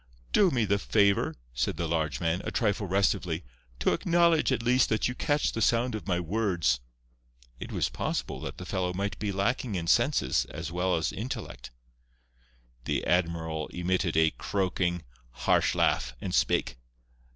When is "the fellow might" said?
8.57-9.19